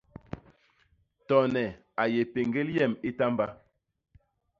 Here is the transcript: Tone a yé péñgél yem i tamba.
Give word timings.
Tone 1.27 1.63
a 2.01 2.03
yé 2.13 2.21
péñgél 2.33 2.69
yem 2.75 2.93
i 3.09 3.11
tamba. 3.17 3.45